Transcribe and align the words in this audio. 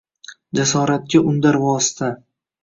Jasoratga 0.59 1.21
undar 1.33 1.59
vosita. 1.67 2.11